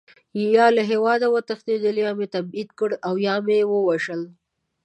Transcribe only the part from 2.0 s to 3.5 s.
یا مې تبعید کړل او یا